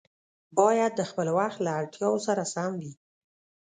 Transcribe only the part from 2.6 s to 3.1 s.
وي.